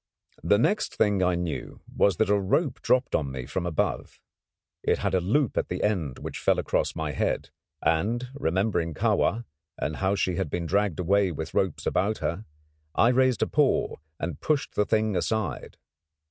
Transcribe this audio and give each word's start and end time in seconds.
The 0.41 0.57
next 0.57 0.95
thing 0.95 1.21
I 1.21 1.35
knew 1.35 1.79
was 1.95 2.17
that 2.17 2.31
a 2.31 2.35
rope 2.39 2.81
dropped 2.81 3.13
on 3.13 3.31
me 3.31 3.45
from 3.45 3.67
above. 3.67 4.19
It 4.81 4.97
had 4.97 5.13
a 5.13 5.21
loop 5.21 5.57
at 5.59 5.69
the 5.69 5.83
end 5.83 6.17
which 6.17 6.39
fell 6.39 6.57
across 6.57 6.95
my 6.95 7.11
head; 7.11 7.51
and 7.83 8.27
remembering 8.33 8.95
Kahwa, 8.95 9.45
and 9.77 9.97
how 9.97 10.15
she 10.15 10.37
had 10.37 10.49
been 10.49 10.65
dragged 10.65 10.99
away 10.99 11.31
with 11.31 11.53
ropes 11.53 11.85
about 11.85 12.17
her, 12.17 12.45
I 12.95 13.09
raised 13.09 13.43
a 13.43 13.47
paw 13.47 13.97
and 14.19 14.41
pushed 14.41 14.73
the 14.73 14.85
thing 14.87 15.15
aside. 15.15 15.77